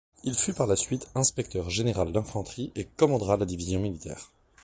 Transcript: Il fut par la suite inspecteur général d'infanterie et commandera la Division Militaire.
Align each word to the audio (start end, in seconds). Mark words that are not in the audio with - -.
Il 0.23 0.33
fut 0.33 0.55
par 0.55 0.65
la 0.65 0.75
suite 0.75 1.11
inspecteur 1.13 1.69
général 1.69 2.11
d'infanterie 2.11 2.71
et 2.75 2.85
commandera 2.85 3.37
la 3.37 3.45
Division 3.45 3.79
Militaire. 3.79 4.31